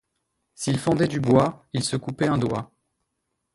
[0.55, 2.71] S’il fendait du bois, il se coupait un doigt.